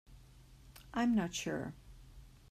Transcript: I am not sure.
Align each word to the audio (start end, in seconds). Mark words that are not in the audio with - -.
I 0.95 1.03
am 1.03 1.13
not 1.13 1.35
sure. 1.35 1.75